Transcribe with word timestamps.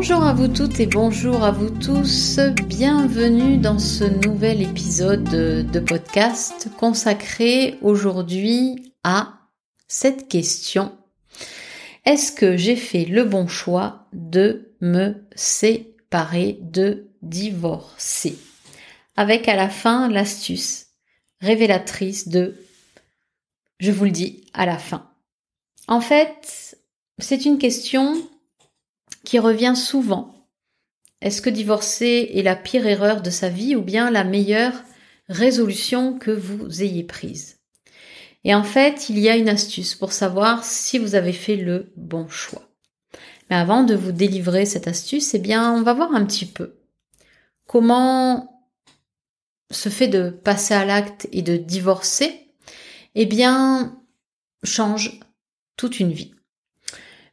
Bonjour 0.00 0.22
à 0.22 0.32
vous 0.32 0.46
toutes 0.46 0.78
et 0.78 0.86
bonjour 0.86 1.42
à 1.42 1.50
vous 1.50 1.70
tous. 1.70 2.38
Bienvenue 2.68 3.58
dans 3.58 3.80
ce 3.80 4.04
nouvel 4.04 4.62
épisode 4.62 5.24
de 5.24 5.80
podcast 5.80 6.68
consacré 6.78 7.78
aujourd'hui 7.82 8.92
à 9.02 9.40
cette 9.88 10.28
question. 10.28 10.96
Est-ce 12.04 12.30
que 12.30 12.56
j'ai 12.56 12.76
fait 12.76 13.06
le 13.06 13.24
bon 13.24 13.48
choix 13.48 14.06
de 14.12 14.70
me 14.80 15.16
séparer, 15.34 16.60
de 16.62 17.08
divorcer? 17.22 18.38
Avec 19.16 19.48
à 19.48 19.56
la 19.56 19.68
fin 19.68 20.08
l'astuce 20.08 20.86
révélatrice 21.40 22.28
de, 22.28 22.54
je 23.80 23.90
vous 23.90 24.04
le 24.04 24.12
dis, 24.12 24.46
à 24.54 24.64
la 24.64 24.78
fin. 24.78 25.10
En 25.88 26.00
fait, 26.00 26.78
c'est 27.18 27.46
une 27.46 27.58
question 27.58 28.14
qui 29.24 29.38
revient 29.38 29.74
souvent. 29.76 30.34
Est-ce 31.20 31.42
que 31.42 31.50
divorcer 31.50 32.30
est 32.34 32.42
la 32.42 32.56
pire 32.56 32.86
erreur 32.86 33.22
de 33.22 33.30
sa 33.30 33.48
vie 33.48 33.74
ou 33.74 33.82
bien 33.82 34.10
la 34.10 34.24
meilleure 34.24 34.84
résolution 35.28 36.18
que 36.18 36.30
vous 36.30 36.82
ayez 36.82 37.02
prise? 37.04 37.58
Et 38.44 38.54
en 38.54 38.62
fait, 38.62 39.08
il 39.08 39.18
y 39.18 39.28
a 39.28 39.36
une 39.36 39.48
astuce 39.48 39.94
pour 39.94 40.12
savoir 40.12 40.64
si 40.64 40.98
vous 40.98 41.14
avez 41.14 41.32
fait 41.32 41.56
le 41.56 41.92
bon 41.96 42.28
choix. 42.28 42.68
Mais 43.50 43.56
avant 43.56 43.82
de 43.82 43.94
vous 43.94 44.12
délivrer 44.12 44.64
cette 44.64 44.88
astuce, 44.88 45.34
eh 45.34 45.38
bien, 45.38 45.72
on 45.72 45.82
va 45.82 45.94
voir 45.94 46.14
un 46.14 46.24
petit 46.24 46.46
peu 46.46 46.78
comment 47.66 48.66
ce 49.70 49.88
fait 49.88 50.08
de 50.08 50.30
passer 50.30 50.74
à 50.74 50.84
l'acte 50.84 51.28
et 51.32 51.42
de 51.42 51.56
divorcer, 51.56 52.54
eh 53.14 53.26
bien, 53.26 54.00
change 54.64 55.20
toute 55.76 56.00
une 56.00 56.12
vie. 56.12 56.34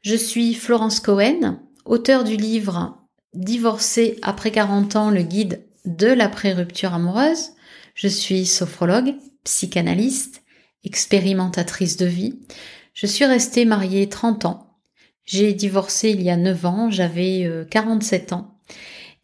Je 0.01 0.15
suis 0.15 0.53
Florence 0.53 0.99
Cohen, 0.99 1.59
auteur 1.85 2.23
du 2.23 2.35
livre 2.35 2.97
Divorcé 3.33 4.17
après 4.21 4.51
40 4.51 4.95
ans, 4.95 5.09
le 5.09 5.21
guide 5.21 5.61
de 5.85 6.07
la 6.07 6.29
pré-rupture 6.29 6.93
amoureuse. 6.93 7.51
Je 7.93 8.07
suis 8.07 8.45
sophrologue, 8.45 9.15
psychanalyste, 9.43 10.41
expérimentatrice 10.85 11.97
de 11.97 12.05
vie. 12.05 12.39
Je 12.93 13.05
suis 13.05 13.25
restée 13.25 13.65
mariée 13.65 14.07
30 14.07 14.45
ans. 14.45 14.79
J'ai 15.25 15.53
divorcé 15.53 16.11
il 16.11 16.21
y 16.21 16.29
a 16.29 16.37
9 16.37 16.65
ans, 16.65 16.91
j'avais 16.91 17.49
47 17.69 18.31
euh, 18.31 18.35
ans. 18.35 18.59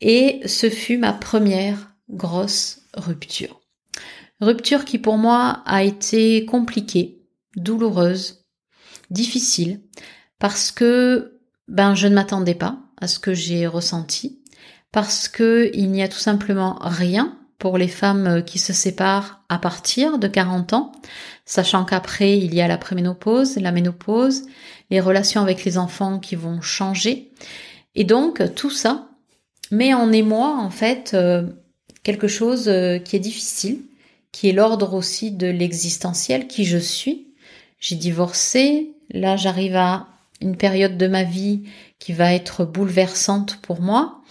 Et 0.01 0.41
ce 0.45 0.69
fut 0.69 0.97
ma 0.97 1.13
première 1.13 1.95
grosse 2.09 2.81
rupture. 2.95 3.61
Rupture 4.41 4.83
qui 4.83 4.97
pour 4.97 5.17
moi 5.17 5.61
a 5.65 5.83
été 5.83 6.45
compliquée, 6.45 7.21
douloureuse, 7.55 8.45
difficile, 9.09 9.81
parce 10.39 10.71
que 10.71 11.40
ben 11.71 11.95
je 11.95 12.07
ne 12.07 12.15
m'attendais 12.15 12.53
pas 12.53 12.77
à 12.99 13.07
ce 13.07 13.17
que 13.17 13.33
j'ai 13.33 13.65
ressenti 13.65 14.39
parce 14.91 15.29
que 15.29 15.71
il 15.73 15.89
n'y 15.89 16.03
a 16.03 16.09
tout 16.09 16.19
simplement 16.19 16.77
rien 16.81 17.37
pour 17.59 17.77
les 17.77 17.87
femmes 17.87 18.43
qui 18.45 18.59
se 18.59 18.73
séparent 18.73 19.43
à 19.47 19.57
partir 19.57 20.17
de 20.17 20.27
40 20.27 20.73
ans, 20.73 20.91
sachant 21.45 21.85
qu'après 21.85 22.37
il 22.37 22.53
y 22.53 22.61
a 22.61 22.67
la 22.67 22.77
préménopause, 22.77 23.55
la 23.57 23.71
ménopause, 23.71 24.43
les 24.89 24.99
relations 24.99 25.41
avec 25.41 25.63
les 25.63 25.77
enfants 25.77 26.19
qui 26.19 26.35
vont 26.35 26.59
changer. 26.59 27.31
Et 27.95 28.03
donc 28.03 28.43
tout 28.55 28.69
ça 28.69 29.07
met 29.71 29.93
en 29.93 30.11
émoi 30.11 30.57
en 30.57 30.69
fait 30.69 31.11
euh, 31.13 31.43
quelque 32.03 32.27
chose 32.27 32.67
euh, 32.67 32.99
qui 32.99 33.15
est 33.15 33.19
difficile, 33.19 33.79
qui 34.33 34.49
est 34.49 34.53
l'ordre 34.53 34.93
aussi 34.93 35.31
de 35.31 35.47
l'existentiel, 35.47 36.47
qui 36.47 36.65
je 36.65 36.77
suis. 36.77 37.27
J'ai 37.79 37.95
divorcé, 37.95 38.91
là 39.09 39.37
j'arrive 39.37 39.77
à 39.77 40.07
une 40.41 40.57
période 40.57 40.97
de 40.97 41.07
ma 41.07 41.23
vie 41.23 41.63
qui 41.99 42.13
va 42.13 42.33
être 42.33 42.65
bouleversante 42.65 43.57
pour 43.61 43.81
moi. 43.81 44.21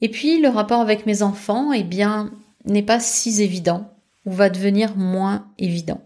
Et 0.00 0.08
puis 0.08 0.40
le 0.40 0.48
rapport 0.48 0.80
avec 0.80 1.06
mes 1.06 1.22
enfants, 1.22 1.72
eh 1.72 1.84
bien, 1.84 2.32
n'est 2.64 2.82
pas 2.82 3.00
si 3.00 3.42
évident 3.42 3.92
ou 4.26 4.32
va 4.32 4.50
devenir 4.50 4.96
moins 4.96 5.46
évident. 5.58 6.00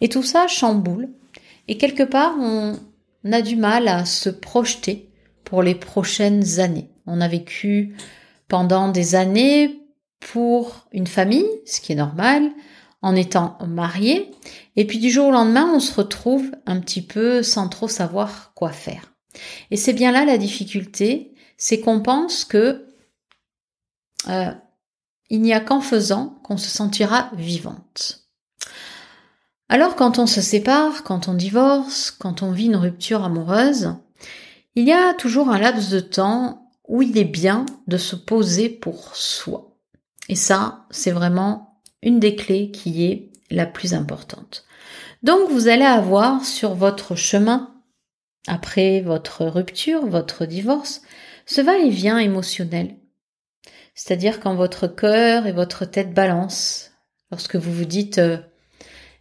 Et 0.00 0.08
tout 0.08 0.22
ça 0.22 0.46
chamboule. 0.48 1.08
Et 1.68 1.78
quelque 1.78 2.02
part, 2.02 2.34
on 2.38 2.76
a 3.30 3.42
du 3.42 3.56
mal 3.56 3.88
à 3.88 4.04
se 4.04 4.30
projeter 4.30 5.08
pour 5.44 5.62
les 5.62 5.74
prochaines 5.74 6.60
années. 6.60 6.88
On 7.06 7.20
a 7.20 7.28
vécu 7.28 7.94
pendant 8.48 8.88
des 8.88 9.14
années 9.14 9.80
pour 10.20 10.86
une 10.92 11.06
famille, 11.06 11.48
ce 11.64 11.80
qui 11.80 11.92
est 11.92 11.96
normal, 11.96 12.50
en 13.06 13.14
étant 13.14 13.56
marié, 13.68 14.32
et 14.74 14.84
puis 14.84 14.98
du 14.98 15.10
jour 15.10 15.28
au 15.28 15.30
lendemain, 15.30 15.70
on 15.72 15.78
se 15.78 15.94
retrouve 15.94 16.50
un 16.66 16.80
petit 16.80 17.02
peu 17.02 17.44
sans 17.44 17.68
trop 17.68 17.86
savoir 17.86 18.52
quoi 18.56 18.72
faire. 18.72 19.12
Et 19.70 19.76
c'est 19.76 19.92
bien 19.92 20.10
là 20.10 20.24
la 20.24 20.38
difficulté, 20.38 21.32
c'est 21.56 21.78
qu'on 21.78 22.00
pense 22.00 22.44
que 22.44 22.84
euh, 24.26 24.50
il 25.30 25.40
n'y 25.40 25.52
a 25.52 25.60
qu'en 25.60 25.80
faisant 25.80 26.40
qu'on 26.42 26.56
se 26.56 26.68
sentira 26.68 27.30
vivante. 27.36 28.26
Alors 29.68 29.94
quand 29.94 30.18
on 30.18 30.26
se 30.26 30.40
sépare, 30.40 31.04
quand 31.04 31.28
on 31.28 31.34
divorce, 31.34 32.10
quand 32.10 32.42
on 32.42 32.50
vit 32.50 32.66
une 32.66 32.76
rupture 32.76 33.22
amoureuse, 33.22 33.94
il 34.74 34.84
y 34.84 34.92
a 34.92 35.14
toujours 35.14 35.50
un 35.50 35.58
laps 35.58 35.90
de 35.90 36.00
temps 36.00 36.72
où 36.88 37.02
il 37.02 37.16
est 37.18 37.24
bien 37.24 37.66
de 37.86 37.98
se 37.98 38.16
poser 38.16 38.68
pour 38.68 39.14
soi. 39.14 39.76
Et 40.28 40.34
ça, 40.34 40.86
c'est 40.90 41.12
vraiment 41.12 41.75
une 42.02 42.20
des 42.20 42.36
clés 42.36 42.70
qui 42.70 43.04
est 43.04 43.30
la 43.50 43.66
plus 43.66 43.94
importante. 43.94 44.64
Donc 45.22 45.50
vous 45.50 45.68
allez 45.68 45.84
avoir 45.84 46.44
sur 46.44 46.74
votre 46.74 47.14
chemin, 47.16 47.74
après 48.46 49.00
votre 49.00 49.44
rupture, 49.46 50.06
votre 50.06 50.46
divorce, 50.46 51.02
ce 51.46 51.60
va-et-vient 51.60 52.18
émotionnel. 52.18 52.96
C'est-à-dire 53.94 54.40
quand 54.40 54.54
votre 54.54 54.86
cœur 54.86 55.46
et 55.46 55.52
votre 55.52 55.84
tête 55.84 56.12
balancent, 56.12 56.92
lorsque 57.30 57.56
vous 57.56 57.72
vous 57.72 57.84
dites 57.84 58.18
euh, 58.18 58.38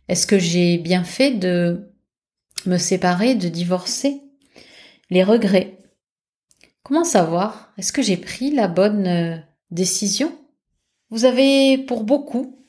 est-ce 0.07 0.27
que 0.27 0.37
j'ai 0.37 0.77
bien 0.77 1.03
fait 1.03 1.31
de 1.31 1.91
me 2.65 2.77
séparer, 2.77 3.35
de 3.35 3.47
divorcer? 3.47 4.21
Les 5.09 5.23
regrets. 5.23 5.77
Comment 6.83 7.03
savoir? 7.03 7.71
Est-ce 7.77 7.93
que 7.93 8.01
j'ai 8.01 8.17
pris 8.17 8.51
la 8.51 8.67
bonne 8.67 9.07
euh, 9.07 9.37
décision? 9.71 10.37
Vous 11.09 11.25
avez 11.25 11.77
pour 11.77 12.03
beaucoup 12.03 12.64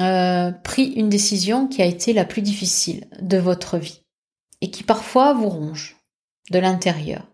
euh, 0.00 0.52
pris 0.52 0.84
une 0.92 1.10
décision 1.10 1.66
qui 1.66 1.82
a 1.82 1.86
été 1.86 2.12
la 2.12 2.24
plus 2.24 2.40
difficile 2.40 3.06
de 3.20 3.36
votre 3.36 3.76
vie 3.76 4.02
et 4.62 4.70
qui 4.70 4.84
parfois 4.84 5.34
vous 5.34 5.50
ronge 5.50 5.96
de 6.50 6.58
l'intérieur. 6.58 7.28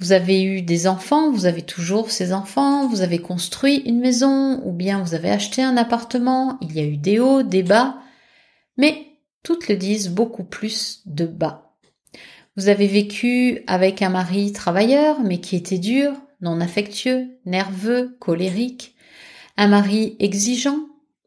Vous 0.00 0.12
avez 0.12 0.42
eu 0.42 0.62
des 0.62 0.86
enfants, 0.86 1.30
vous 1.30 1.46
avez 1.46 1.62
toujours 1.62 2.10
ces 2.10 2.32
enfants, 2.32 2.86
vous 2.88 3.00
avez 3.00 3.20
construit 3.20 3.76
une 3.86 4.00
maison 4.00 4.60
ou 4.64 4.72
bien 4.72 5.02
vous 5.02 5.14
avez 5.14 5.30
acheté 5.30 5.62
un 5.62 5.76
appartement, 5.76 6.58
il 6.60 6.72
y 6.72 6.80
a 6.80 6.84
eu 6.84 6.96
des 6.96 7.20
hauts, 7.20 7.42
des 7.42 7.62
bas, 7.62 7.96
mais 8.76 9.06
toutes 9.42 9.68
le 9.68 9.76
disent 9.76 10.08
beaucoup 10.08 10.44
plus 10.44 11.02
de 11.06 11.26
bas. 11.26 11.76
Vous 12.56 12.68
avez 12.68 12.88
vécu 12.88 13.62
avec 13.68 14.02
un 14.02 14.08
mari 14.08 14.52
travailleur 14.52 15.20
mais 15.20 15.40
qui 15.40 15.54
était 15.54 15.78
dur, 15.78 16.12
non 16.40 16.60
affectueux, 16.60 17.38
nerveux, 17.44 18.16
colérique, 18.18 18.96
un 19.56 19.68
mari 19.68 20.16
exigeant 20.18 20.80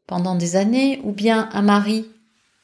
pendant 0.06 0.34
des 0.34 0.56
années, 0.56 1.00
ou 1.04 1.12
bien 1.12 1.48
un 1.52 1.62
mari 1.62 2.06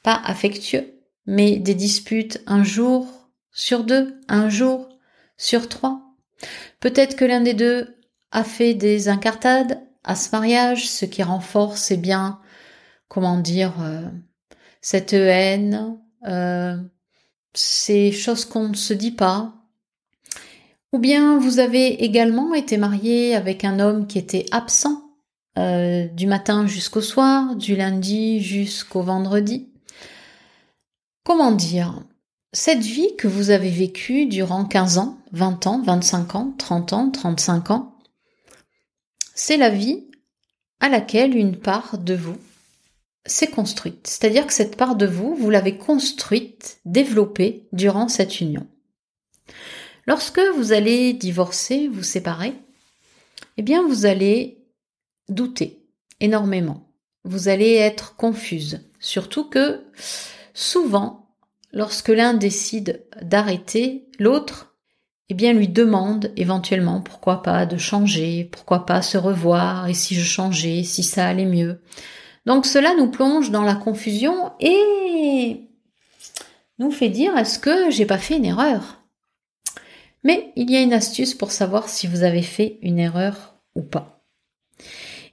pas 0.02 0.20
affectueux, 0.24 0.94
mais 1.26 1.56
des 1.56 1.74
disputes 1.74 2.42
un 2.46 2.64
jour 2.64 3.06
sur 3.52 3.84
deux, 3.84 4.20
un 4.28 4.48
jour 4.48 4.88
sur 5.36 5.68
trois. 5.68 6.02
Peut-être 6.80 7.16
que 7.16 7.24
l'un 7.24 7.40
des 7.40 7.54
deux 7.54 7.96
a 8.30 8.44
fait 8.44 8.74
des 8.74 9.08
incartades 9.08 9.80
à 10.04 10.14
ce 10.14 10.30
mariage, 10.30 10.88
ce 10.88 11.04
qui 11.04 11.22
renforce, 11.22 11.90
eh 11.90 11.96
bien, 11.96 12.40
comment 13.08 13.38
dire, 13.38 13.74
euh, 13.80 14.08
cette 14.80 15.12
haine, 15.12 15.98
euh, 16.26 16.76
ces 17.54 18.12
choses 18.12 18.44
qu'on 18.44 18.68
ne 18.68 18.74
se 18.74 18.94
dit 18.94 19.10
pas. 19.10 19.54
Ou 20.92 20.98
bien 20.98 21.38
vous 21.38 21.58
avez 21.58 22.04
également 22.04 22.54
été 22.54 22.76
marié 22.78 23.34
avec 23.34 23.64
un 23.64 23.80
homme 23.80 24.06
qui 24.06 24.18
était 24.18 24.46
absent 24.50 25.07
euh, 25.58 26.06
du 26.06 26.26
matin 26.26 26.66
jusqu'au 26.66 27.00
soir, 27.00 27.56
du 27.56 27.74
lundi 27.74 28.40
jusqu'au 28.40 29.02
vendredi. 29.02 29.68
Comment 31.24 31.52
dire? 31.52 32.00
Cette 32.52 32.80
vie 32.80 33.16
que 33.16 33.26
vous 33.26 33.50
avez 33.50 33.70
vécue 33.70 34.26
durant 34.26 34.64
15 34.64 34.98
ans, 34.98 35.18
20 35.32 35.66
ans, 35.66 35.82
25 35.82 36.34
ans, 36.36 36.54
30 36.56 36.92
ans, 36.92 37.10
35 37.10 37.70
ans, 37.72 37.98
c'est 39.34 39.56
la 39.56 39.70
vie 39.70 40.06
à 40.80 40.88
laquelle 40.88 41.36
une 41.36 41.56
part 41.56 41.98
de 41.98 42.14
vous 42.14 42.36
s'est 43.26 43.50
construite. 43.50 44.06
C'est-à-dire 44.06 44.46
que 44.46 44.52
cette 44.52 44.76
part 44.76 44.94
de 44.94 45.06
vous, 45.06 45.34
vous 45.34 45.50
l'avez 45.50 45.76
construite, 45.76 46.80
développée 46.84 47.68
durant 47.72 48.08
cette 48.08 48.40
union. 48.40 48.66
Lorsque 50.06 50.40
vous 50.56 50.72
allez 50.72 51.12
divorcer, 51.12 51.88
vous 51.88 52.02
séparer, 52.02 52.54
eh 53.56 53.62
bien 53.62 53.86
vous 53.86 54.06
allez 54.06 54.57
douter 55.28 55.86
énormément. 56.20 56.92
Vous 57.24 57.48
allez 57.48 57.74
être 57.74 58.16
confuse. 58.16 58.88
Surtout 59.00 59.48
que 59.48 59.84
souvent, 60.54 61.34
lorsque 61.72 62.08
l'un 62.08 62.34
décide 62.34 63.06
d'arrêter, 63.22 64.08
l'autre 64.18 64.68
eh 65.28 65.34
bien 65.34 65.52
lui 65.52 65.68
demande 65.68 66.32
éventuellement 66.36 67.02
pourquoi 67.02 67.42
pas 67.42 67.66
de 67.66 67.76
changer, 67.76 68.44
pourquoi 68.44 68.86
pas 68.86 69.02
se 69.02 69.18
revoir, 69.18 69.88
et 69.88 69.94
si 69.94 70.14
je 70.14 70.24
changeais, 70.24 70.82
si 70.84 71.02
ça 71.02 71.26
allait 71.26 71.44
mieux. 71.44 71.82
Donc 72.46 72.64
cela 72.64 72.94
nous 72.94 73.10
plonge 73.10 73.50
dans 73.50 73.62
la 73.62 73.74
confusion 73.74 74.52
et 74.58 75.68
nous 76.78 76.90
fait 76.90 77.10
dire 77.10 77.36
est-ce 77.36 77.58
que 77.58 77.90
j'ai 77.90 78.06
pas 78.06 78.18
fait 78.18 78.38
une 78.38 78.46
erreur? 78.46 79.02
Mais 80.24 80.52
il 80.56 80.70
y 80.70 80.76
a 80.76 80.80
une 80.80 80.94
astuce 80.94 81.34
pour 81.34 81.52
savoir 81.52 81.88
si 81.88 82.06
vous 82.06 82.22
avez 82.22 82.42
fait 82.42 82.78
une 82.80 82.98
erreur 82.98 83.54
ou 83.74 83.82
pas. 83.82 84.24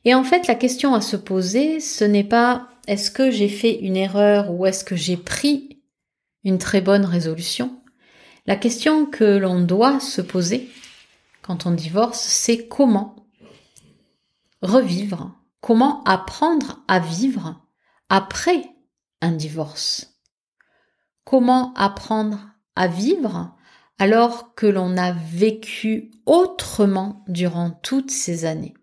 Et 0.06 0.13
en 0.13 0.24
fait, 0.24 0.48
la 0.48 0.56
question 0.56 0.94
à 0.94 1.02
se 1.02 1.16
poser, 1.16 1.80
ce 1.80 2.04
n'est 2.04 2.24
pas 2.24 2.69
est-ce 2.88 3.10
que 3.10 3.31
j'ai 3.31 3.50
fait 3.50 3.80
une 3.80 3.98
erreur 3.98 4.52
ou 4.52 4.68
est-ce 4.68 4.84
que 4.84 4.96
j'ai 4.96 5.18
pris 5.18 5.81
une 6.44 6.60
très 6.60 6.81
bonne 6.81 7.06
résolution? 7.06 7.81
La 8.46 8.56
question 8.56 9.07
que 9.07 9.24
l'on 9.24 9.62
doit 9.62 10.00
se 10.00 10.22
poser 10.22 10.69
quand 11.42 11.66
on 11.66 11.72
divorce, 11.72 12.19
c'est 12.19 12.68
comment 12.68 13.28
revivre, 14.62 15.36
comment 15.62 16.04
apprendre 16.04 16.84
à 16.88 17.00
vivre 17.00 17.62
après 18.10 18.63
un 19.22 19.31
divorce? 19.31 20.22
Comment 21.24 21.74
apprendre 21.74 22.40
à 22.75 22.88
vivre 22.88 23.56
alors 23.98 24.54
que 24.54 24.68
l'on 24.68 24.98
a 24.98 25.12
vécu 25.12 26.12
autrement 26.28 27.24
durant 27.28 27.72
toutes 27.72 28.12
ces 28.12 28.46
années? 28.46 28.75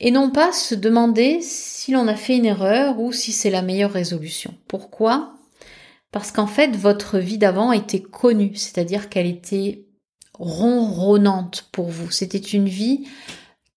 Et 0.00 0.10
non 0.10 0.30
pas 0.30 0.52
se 0.52 0.74
demander 0.74 1.40
si 1.40 1.92
l'on 1.92 2.06
a 2.06 2.16
fait 2.16 2.36
une 2.36 2.46
erreur 2.46 3.00
ou 3.00 3.12
si 3.12 3.32
c'est 3.32 3.50
la 3.50 3.62
meilleure 3.62 3.92
résolution. 3.92 4.54
Pourquoi? 4.68 5.34
Parce 6.12 6.30
qu'en 6.30 6.46
fait, 6.46 6.76
votre 6.76 7.18
vie 7.18 7.38
d'avant 7.38 7.72
était 7.72 8.02
connue, 8.02 8.54
c'est-à-dire 8.54 9.08
qu'elle 9.08 9.26
était 9.26 9.84
ronronnante 10.34 11.68
pour 11.72 11.88
vous. 11.88 12.10
C'était 12.10 12.38
une 12.38 12.68
vie 12.68 13.08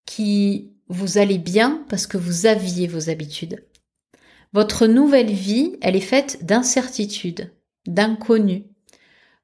qui 0.06 0.72
vous 0.88 1.18
allait 1.18 1.38
bien 1.38 1.84
parce 1.90 2.08
que 2.08 2.18
vous 2.18 2.46
aviez 2.46 2.88
vos 2.88 3.10
habitudes. 3.10 3.66
Votre 4.54 4.86
nouvelle 4.86 5.32
vie, 5.32 5.78
elle 5.82 5.96
est 5.96 6.02
faite 6.02 6.46
d'incertitudes, 6.46 7.52
d'inconnus. 7.88 8.64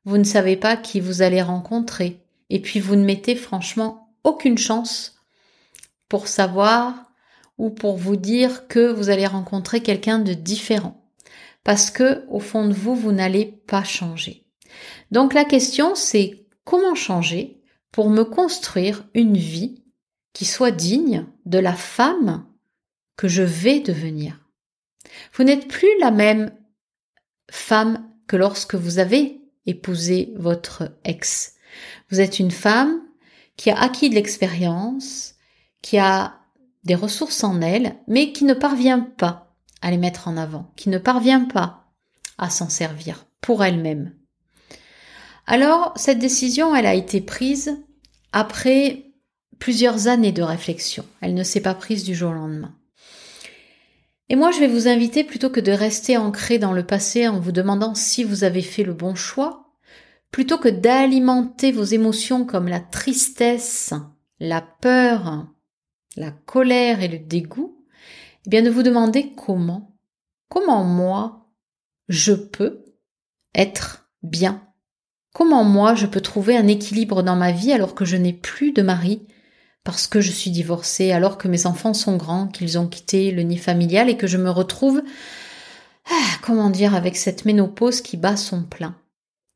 Vous 0.05 0.17
ne 0.17 0.23
savez 0.23 0.57
pas 0.57 0.77
qui 0.77 0.99
vous 0.99 1.21
allez 1.21 1.41
rencontrer, 1.41 2.21
et 2.49 2.61
puis 2.61 2.79
vous 2.79 2.95
ne 2.95 3.03
mettez 3.03 3.35
franchement 3.35 4.13
aucune 4.23 4.57
chance 4.57 5.16
pour 6.09 6.27
savoir 6.27 7.11
ou 7.57 7.69
pour 7.69 7.97
vous 7.97 8.15
dire 8.15 8.67
que 8.67 8.91
vous 8.91 9.09
allez 9.09 9.27
rencontrer 9.27 9.81
quelqu'un 9.81 10.19
de 10.19 10.33
différent. 10.33 11.03
Parce 11.63 11.89
que, 11.89 12.25
au 12.29 12.39
fond 12.39 12.67
de 12.67 12.73
vous, 12.73 12.95
vous 12.95 13.11
n'allez 13.11 13.45
pas 13.45 13.83
changer. 13.83 14.45
Donc 15.11 15.33
la 15.33 15.43
question, 15.43 15.95
c'est 15.95 16.45
comment 16.63 16.95
changer 16.95 17.61
pour 17.91 18.09
me 18.09 18.23
construire 18.23 19.05
une 19.13 19.37
vie 19.37 19.83
qui 20.33 20.45
soit 20.45 20.71
digne 20.71 21.25
de 21.45 21.59
la 21.59 21.73
femme 21.73 22.45
que 23.15 23.27
je 23.27 23.41
vais 23.41 23.79
devenir. 23.79 24.39
Vous 25.33 25.43
n'êtes 25.43 25.67
plus 25.67 25.89
la 25.99 26.11
même 26.11 26.51
femme 27.49 28.07
que 28.27 28.35
lorsque 28.35 28.75
vous 28.75 28.99
avez 28.99 29.41
épousé 29.65 30.33
votre 30.35 30.91
ex. 31.03 31.55
Vous 32.09 32.21
êtes 32.21 32.39
une 32.39 32.51
femme 32.51 33.01
qui 33.55 33.69
a 33.71 33.79
acquis 33.79 34.09
de 34.09 34.15
l'expérience, 34.15 35.35
qui 35.87 35.97
a 35.99 36.41
des 36.83 36.95
ressources 36.95 37.45
en 37.45 37.61
elle, 37.61 37.95
mais 38.09 38.33
qui 38.33 38.43
ne 38.43 38.53
parvient 38.53 38.99
pas 38.99 39.55
à 39.81 39.89
les 39.89 39.95
mettre 39.95 40.27
en 40.27 40.35
avant, 40.35 40.69
qui 40.75 40.89
ne 40.89 40.97
parvient 40.97 41.45
pas 41.45 41.85
à 42.37 42.49
s'en 42.49 42.67
servir 42.67 43.25
pour 43.39 43.63
elle-même. 43.63 44.13
Alors, 45.45 45.93
cette 45.95 46.19
décision, 46.19 46.75
elle 46.75 46.87
a 46.87 46.93
été 46.93 47.21
prise 47.21 47.77
après 48.33 49.13
plusieurs 49.59 50.09
années 50.09 50.33
de 50.33 50.41
réflexion. 50.41 51.05
Elle 51.21 51.35
ne 51.35 51.43
s'est 51.43 51.61
pas 51.61 51.73
prise 51.73 52.03
du 52.03 52.15
jour 52.15 52.31
au 52.31 52.33
lendemain. 52.33 52.75
Et 54.27 54.35
moi, 54.35 54.51
je 54.51 54.59
vais 54.59 54.67
vous 54.67 54.89
inviter, 54.89 55.23
plutôt 55.23 55.49
que 55.49 55.61
de 55.61 55.71
rester 55.71 56.17
ancré 56.17 56.59
dans 56.59 56.73
le 56.73 56.85
passé 56.85 57.29
en 57.29 57.39
vous 57.39 57.53
demandant 57.53 57.95
si 57.95 58.25
vous 58.25 58.43
avez 58.43 58.61
fait 58.61 58.83
le 58.83 58.93
bon 58.93 59.15
choix, 59.15 59.71
plutôt 60.31 60.57
que 60.57 60.67
d'alimenter 60.67 61.71
vos 61.71 61.85
émotions 61.85 62.45
comme 62.45 62.67
la 62.67 62.81
tristesse, 62.81 63.93
la 64.41 64.59
peur, 64.59 65.47
la 66.17 66.31
colère 66.31 67.01
et 67.01 67.07
le 67.07 67.19
dégoût, 67.19 67.85
eh 68.45 68.49
bien 68.49 68.61
de 68.61 68.69
vous 68.69 68.83
demander 68.83 69.33
comment, 69.35 69.95
comment 70.49 70.83
moi, 70.83 71.47
je 72.09 72.33
peux 72.33 72.85
être 73.55 74.09
bien. 74.23 74.63
Comment 75.33 75.63
moi, 75.63 75.95
je 75.95 76.05
peux 76.05 76.21
trouver 76.21 76.57
un 76.57 76.67
équilibre 76.67 77.21
dans 77.21 77.35
ma 77.35 77.51
vie 77.51 77.71
alors 77.71 77.95
que 77.95 78.05
je 78.05 78.17
n'ai 78.17 78.33
plus 78.33 78.71
de 78.71 78.81
mari, 78.81 79.27
parce 79.83 80.07
que 80.07 80.19
je 80.19 80.31
suis 80.31 80.51
divorcée, 80.51 81.11
alors 81.11 81.37
que 81.37 81.47
mes 81.47 81.65
enfants 81.65 81.93
sont 81.93 82.17
grands, 82.17 82.47
qu'ils 82.47 82.77
ont 82.79 82.87
quitté 82.87 83.31
le 83.31 83.43
nid 83.43 83.57
familial 83.57 84.09
et 84.09 84.17
que 84.17 84.27
je 84.27 84.37
me 84.37 84.49
retrouve, 84.49 85.01
ah, 86.09 86.37
comment 86.41 86.69
dire, 86.69 86.95
avec 86.95 87.15
cette 87.15 87.45
ménopause 87.45 88.01
qui 88.01 88.17
bat 88.17 88.35
son 88.35 88.63
plein. 88.63 88.95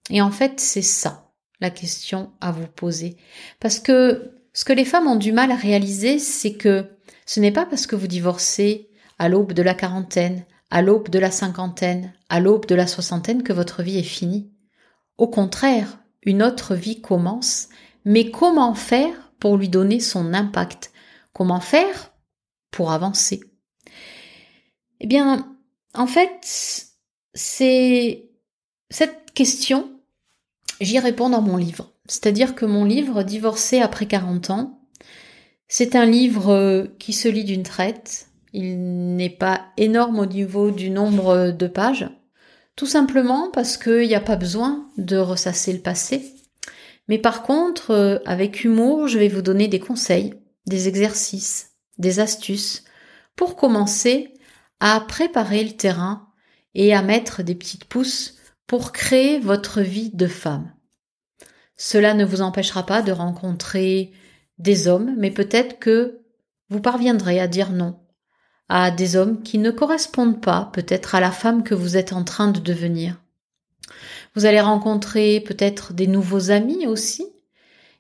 Et 0.10 0.22
en 0.22 0.32
fait, 0.32 0.60
c'est 0.60 0.82
ça 0.82 1.32
la 1.62 1.70
question 1.70 2.32
à 2.42 2.52
vous 2.52 2.68
poser. 2.68 3.18
Parce 3.60 3.80
que 3.80 4.41
ce 4.54 4.66
que 4.66 4.74
les 4.74 4.86
femmes 4.86 5.08
ont 5.08 5.16
du 5.16 5.32
mal 5.32 5.52
à 5.52 5.56
réaliser, 5.56 6.20
c'est 6.20 6.54
que 6.54 6.98
ce 7.26 7.40
n'est 7.40 7.52
pas 7.52 7.66
parce 7.66 7.88
que 7.88 7.96
vous 7.96 8.08
divorcez 8.08 8.90
à 9.18 9.30
l'aube 9.30 9.54
de 9.54 9.62
la 9.62 9.74
quarantaine, 9.74 10.46
à 10.70 10.82
l'aube 10.82 11.10
de 11.10 11.20
la 11.20 11.32
cinquantaine, 11.32 12.14
à 12.30 12.40
l'aube 12.40 12.66
de 12.66 12.76
la 12.76 12.88
soixantaine 12.88 13.44
que 13.44 13.54
votre 13.54 13.84
vie 13.84 13.98
est 13.98 14.04
finie. 14.04 14.52
Au 15.18 15.28
contraire, 15.28 16.00
une 16.24 16.44
autre 16.44 16.76
vie 16.76 17.02
commence, 17.02 17.70
mais 18.06 18.32
comment 18.32 18.74
faire 18.74 19.32
pour 19.40 19.58
lui 19.58 19.70
donner 19.70 20.00
son 20.00 20.34
impact? 20.34 20.92
Comment 21.34 21.60
faire 21.60 22.12
pour 22.72 22.92
avancer? 22.92 23.42
Eh 25.00 25.08
bien, 25.08 25.56
en 25.94 26.08
fait, 26.08 26.32
c'est 27.34 28.30
cette 28.90 29.32
question, 29.34 30.00
j'y 30.80 31.00
réponds 31.00 31.30
dans 31.30 31.42
mon 31.42 31.58
livre. 31.58 31.94
C'est-à-dire 32.12 32.56
que 32.56 32.66
mon 32.66 32.84
livre, 32.84 33.24
Divorcé 33.24 33.80
après 33.80 34.06
40 34.06 34.50
ans, 34.50 34.82
c'est 35.70 35.96
un 35.96 36.06
livre 36.06 36.50
euh, 36.50 36.88
qui 37.00 37.14
se 37.14 37.30
lit 37.30 37.46
d'une 37.46 37.64
traite. 37.64 38.28
Il 38.52 39.16
n'est 39.16 39.30
pas 39.30 39.68
énorme 39.78 40.20
au 40.20 40.26
niveau 40.26 40.72
du 40.72 40.90
nombre 40.90 41.52
de 41.52 41.68
pages. 41.68 42.10
Tout 42.76 42.86
simplement 42.86 43.50
parce 43.50 43.78
qu'il 43.78 44.10
n'y 44.10 44.16
a 44.16 44.20
pas 44.20 44.36
besoin 44.36 44.90
de 44.98 45.16
ressasser 45.16 45.72
le 45.72 45.80
passé. 45.80 46.36
Mais 47.08 47.18
par 47.18 47.44
contre, 47.44 47.92
euh, 47.92 48.18
avec 48.26 48.66
humour, 48.66 49.08
je 49.08 49.18
vais 49.18 49.30
vous 49.30 49.42
donner 49.42 49.70
des 49.70 49.80
conseils, 49.80 50.34
des 50.66 50.90
exercices, 50.90 51.78
des 51.98 52.20
astuces 52.20 52.84
pour 53.38 53.56
commencer 53.56 54.34
à 54.82 55.00
préparer 55.00 55.64
le 55.64 55.78
terrain 55.78 56.28
et 56.76 56.94
à 56.94 57.04
mettre 57.04 57.42
des 57.42 57.56
petites 57.56 57.86
pousses 57.86 58.36
pour 58.68 58.92
créer 58.92 59.40
votre 59.40 59.80
vie 59.80 60.12
de 60.14 60.28
femme. 60.28 60.74
Cela 61.84 62.14
ne 62.14 62.26
vous 62.26 62.42
empêchera 62.42 62.86
pas 62.86 63.02
de 63.02 63.12
rencontrer 63.12 64.12
des 64.60 64.88
hommes, 64.88 65.16
mais 65.18 65.32
peut-être 65.32 65.80
que 65.80 66.20
vous 66.70 66.80
parviendrez 66.80 67.40
à 67.40 67.48
dire 67.48 67.72
non 67.72 67.98
à 68.70 68.92
des 68.92 69.16
hommes 69.16 69.42
qui 69.42 69.58
ne 69.58 69.72
correspondent 69.72 70.40
pas 70.40 70.70
peut-être 70.74 71.16
à 71.16 71.20
la 71.20 71.32
femme 71.32 71.64
que 71.64 71.74
vous 71.74 71.98
êtes 71.98 72.14
en 72.14 72.24
train 72.24 72.50
de 72.50 72.60
devenir. 72.60 73.20
Vous 74.36 74.46
allez 74.46 74.62
rencontrer 74.62 75.40
peut-être 75.40 75.92
des 75.94 76.06
nouveaux 76.06 76.52
amis 76.52 76.86
aussi, 76.86 77.26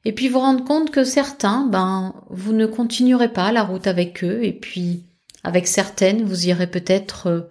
et 0.05 0.13
puis 0.13 0.27
vous 0.27 0.39
rendre 0.39 0.63
compte 0.63 0.91
que 0.91 1.03
certains, 1.03 1.65
ben, 1.65 2.13
vous 2.29 2.53
ne 2.53 2.67
continuerez 2.67 3.33
pas 3.33 3.51
la 3.51 3.63
route 3.63 3.88
avec 3.88 4.23
eux, 4.23 4.43
et 4.43 4.53
puis 4.53 5.07
avec 5.43 5.65
certaines, 5.65 6.23
vous 6.23 6.47
irez 6.47 6.67
peut-être 6.67 7.27
euh, 7.27 7.41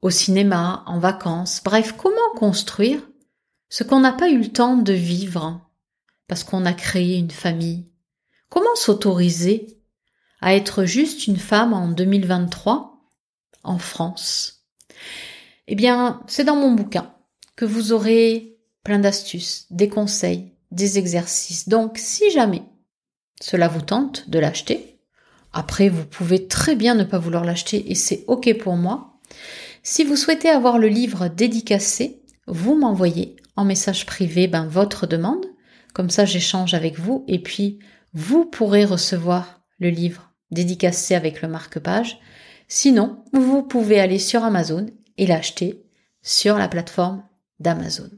au 0.00 0.08
cinéma, 0.08 0.84
en 0.86 0.98
vacances. 0.98 1.60
Bref, 1.62 1.94
comment 1.98 2.16
construire 2.34 3.00
ce 3.70 3.84
qu'on 3.84 4.00
n'a 4.00 4.12
pas 4.12 4.28
eu 4.28 4.38
le 4.38 4.52
temps 4.52 4.76
de 4.76 4.92
vivre 4.92 5.60
parce 6.28 6.44
qu'on 6.44 6.66
a 6.66 6.72
créé 6.72 7.16
une 7.16 7.30
famille. 7.30 7.86
Comment 8.50 8.74
s'autoriser 8.74 9.78
à 10.40 10.54
être 10.54 10.84
juste 10.84 11.26
une 11.26 11.38
femme 11.38 11.72
en 11.72 11.88
2023 11.88 13.00
en 13.62 13.78
France? 13.78 14.66
Eh 15.68 15.76
bien, 15.76 16.20
c'est 16.26 16.44
dans 16.44 16.56
mon 16.56 16.72
bouquin 16.72 17.14
que 17.56 17.64
vous 17.64 17.92
aurez 17.92 18.58
plein 18.82 18.98
d'astuces, 18.98 19.66
des 19.70 19.88
conseils, 19.88 20.52
des 20.72 20.98
exercices. 20.98 21.68
Donc, 21.68 21.96
si 21.96 22.30
jamais 22.30 22.62
cela 23.40 23.68
vous 23.68 23.82
tente 23.82 24.28
de 24.28 24.38
l'acheter, 24.38 24.98
après, 25.52 25.88
vous 25.88 26.04
pouvez 26.04 26.48
très 26.48 26.74
bien 26.74 26.94
ne 26.94 27.04
pas 27.04 27.18
vouloir 27.18 27.44
l'acheter 27.44 27.90
et 27.90 27.94
c'est 27.94 28.24
OK 28.26 28.52
pour 28.58 28.76
moi. 28.76 29.18
Si 29.82 30.04
vous 30.04 30.16
souhaitez 30.16 30.48
avoir 30.48 30.78
le 30.78 30.88
livre 30.88 31.28
dédicacé, 31.28 32.19
vous 32.46 32.74
m'envoyez 32.74 33.36
en 33.56 33.64
message 33.64 34.06
privé 34.06 34.48
ben, 34.48 34.66
votre 34.66 35.06
demande. 35.06 35.46
Comme 35.94 36.10
ça, 36.10 36.24
j'échange 36.24 36.74
avec 36.74 36.98
vous 36.98 37.24
et 37.28 37.40
puis 37.40 37.78
vous 38.14 38.44
pourrez 38.44 38.84
recevoir 38.84 39.60
le 39.78 39.90
livre 39.90 40.32
dédicacé 40.50 41.14
avec 41.14 41.42
le 41.42 41.48
marque-page. 41.48 42.18
Sinon, 42.68 43.24
vous 43.32 43.62
pouvez 43.62 44.00
aller 44.00 44.18
sur 44.18 44.44
Amazon 44.44 44.86
et 45.18 45.26
l'acheter 45.26 45.84
sur 46.22 46.56
la 46.56 46.68
plateforme 46.68 47.22
d'Amazon. 47.58 48.10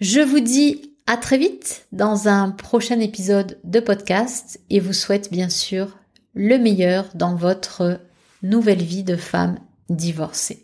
Je 0.00 0.20
vous 0.20 0.40
dis 0.40 0.94
À 1.06 1.16
très 1.16 1.38
vite 1.38 1.86
dans 1.92 2.28
un 2.28 2.50
prochain 2.50 3.00
épisode 3.00 3.58
de 3.64 3.80
podcast 3.80 4.60
et 4.70 4.80
vous 4.80 4.92
souhaite 4.92 5.30
bien 5.30 5.48
sûr 5.48 5.98
le 6.34 6.58
meilleur 6.58 7.08
dans 7.14 7.36
votre 7.36 8.00
nouvelle 8.42 8.82
vie 8.82 9.04
de 9.04 9.16
femme 9.16 9.58
divorcée. 9.88 10.63